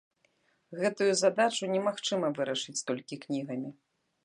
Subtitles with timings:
[0.79, 3.69] Гэтую задачу немагчыма вырашыць толькі кнігамі.